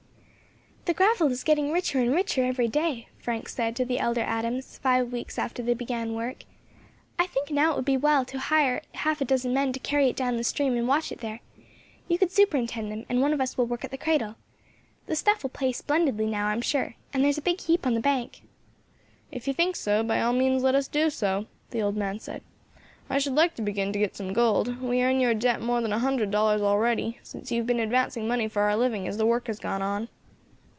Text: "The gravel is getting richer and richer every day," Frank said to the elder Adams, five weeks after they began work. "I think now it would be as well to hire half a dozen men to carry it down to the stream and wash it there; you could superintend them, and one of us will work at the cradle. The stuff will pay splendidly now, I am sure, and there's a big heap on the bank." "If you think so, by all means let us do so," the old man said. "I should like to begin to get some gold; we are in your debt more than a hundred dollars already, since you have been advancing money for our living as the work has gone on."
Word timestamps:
"The 0.85 0.95
gravel 0.95 1.31
is 1.31 1.43
getting 1.45 1.71
richer 1.71 1.99
and 2.01 2.11
richer 2.11 2.43
every 2.43 2.67
day," 2.67 3.07
Frank 3.19 3.47
said 3.47 3.75
to 3.77 3.85
the 3.85 3.99
elder 3.99 4.21
Adams, 4.21 4.77
five 4.79 5.13
weeks 5.13 5.37
after 5.39 5.61
they 5.63 5.75
began 5.75 6.15
work. 6.15 6.43
"I 7.19 7.27
think 7.27 7.49
now 7.51 7.69
it 7.71 7.75
would 7.77 7.85
be 7.85 7.95
as 7.95 8.01
well 8.01 8.25
to 8.25 8.39
hire 8.39 8.81
half 8.95 9.21
a 9.21 9.25
dozen 9.25 9.53
men 9.53 9.71
to 9.71 9.79
carry 9.79 10.09
it 10.09 10.15
down 10.17 10.33
to 10.33 10.37
the 10.39 10.43
stream 10.43 10.75
and 10.75 10.87
wash 10.89 11.09
it 11.11 11.19
there; 11.19 11.39
you 12.09 12.17
could 12.17 12.31
superintend 12.31 12.91
them, 12.91 13.05
and 13.07 13.21
one 13.21 13.31
of 13.31 13.39
us 13.39 13.57
will 13.57 13.67
work 13.67 13.85
at 13.85 13.91
the 13.91 13.97
cradle. 13.97 14.35
The 15.05 15.15
stuff 15.15 15.43
will 15.43 15.51
pay 15.51 15.71
splendidly 15.71 16.25
now, 16.25 16.47
I 16.47 16.51
am 16.53 16.61
sure, 16.61 16.95
and 17.13 17.23
there's 17.23 17.37
a 17.37 17.41
big 17.43 17.61
heap 17.61 17.85
on 17.87 17.93
the 17.93 18.01
bank." 18.01 18.41
"If 19.31 19.47
you 19.47 19.53
think 19.53 19.75
so, 19.77 20.03
by 20.03 20.19
all 20.21 20.33
means 20.33 20.61
let 20.63 20.75
us 20.75 20.89
do 20.89 21.09
so," 21.11 21.45
the 21.69 21.81
old 21.81 21.95
man 21.95 22.19
said. 22.19 22.41
"I 23.09 23.17
should 23.19 23.35
like 23.35 23.53
to 23.55 23.61
begin 23.61 23.93
to 23.93 23.99
get 23.99 24.17
some 24.17 24.33
gold; 24.33 24.81
we 24.81 25.01
are 25.03 25.09
in 25.09 25.19
your 25.21 25.35
debt 25.35 25.61
more 25.61 25.79
than 25.79 25.93
a 25.93 25.99
hundred 25.99 26.31
dollars 26.31 26.61
already, 26.61 27.17
since 27.23 27.49
you 27.51 27.59
have 27.59 27.67
been 27.67 27.79
advancing 27.79 28.27
money 28.27 28.47
for 28.49 28.63
our 28.63 28.75
living 28.75 29.07
as 29.07 29.15
the 29.17 29.27
work 29.27 29.45
has 29.47 29.59
gone 29.59 29.81
on." 29.83 30.09